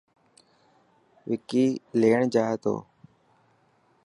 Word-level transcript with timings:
وڪي 1.29 1.65
ليڻ 1.99 2.19
جائي 2.33 2.55
تو. 2.63 2.75